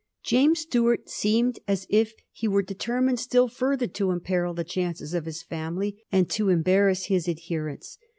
[0.23, 5.25] James Stuart seemed as if he were determined still further to imperil the chances of
[5.25, 7.99] his family, and to •embarrass his adherents.